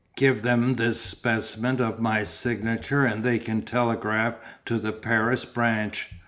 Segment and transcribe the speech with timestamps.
[0.17, 6.09] Give them this specimen of my signature and they can telegraph to the Paris branch.